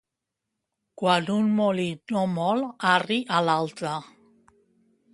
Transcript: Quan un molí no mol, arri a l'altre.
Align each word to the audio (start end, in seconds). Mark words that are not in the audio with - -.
Quan 1.01 1.29
un 1.35 1.51
molí 1.59 1.87
no 2.15 2.25
mol, 2.39 2.65
arri 2.97 3.23
a 3.37 3.45
l'altre. 3.51 3.97